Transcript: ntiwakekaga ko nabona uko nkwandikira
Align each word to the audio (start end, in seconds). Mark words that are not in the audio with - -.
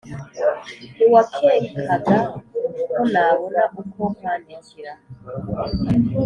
ntiwakekaga 0.95 2.17
ko 2.91 3.01
nabona 3.11 3.61
uko 3.81 4.01
nkwandikira 4.13 4.93